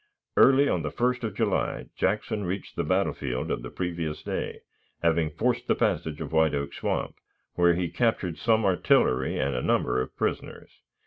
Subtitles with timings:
[0.35, 4.61] Early on the 1st of July Jackson reached the battlefield of the previous day,
[5.03, 7.17] having forced the passage of White Oak Swamp,
[7.53, 10.71] where he captured some artillery and a number of prisoners.